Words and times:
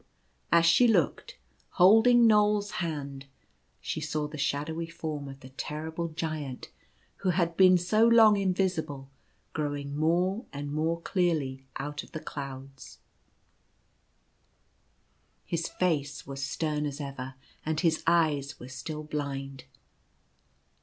as 0.51 0.65
she 0.65 0.87
looked, 0.87 1.37
holding 1.73 2.25
Knoal's 2.25 2.71
hand, 2.81 3.27
she 3.79 4.01
saw 4.01 4.27
the 4.27 4.35
shadowy 4.35 4.87
form 4.87 5.27
of 5.27 5.41
the 5.41 5.49
terrible 5.49 6.07
Giant 6.07 6.71
who 7.17 7.29
had 7.29 7.55
been 7.55 7.77
so 7.77 8.07
long 8.07 8.35
invisible 8.35 9.11
growing 9.53 9.95
more 9.95 10.43
and 10.51 10.71
more 10.71 10.99
clearly 11.01 11.67
out 11.77 12.01
of 12.01 12.13
the 12.13 12.19
clouds. 12.19 12.97
His 15.45 15.67
face 15.67 16.25
was 16.25 16.41
stern 16.41 16.87
as 16.87 16.99
ever, 16.99 17.35
and 17.63 17.79
his 17.81 18.01
eyes 18.07 18.59
were 18.59 18.69
still 18.69 19.03
blind. 19.03 19.65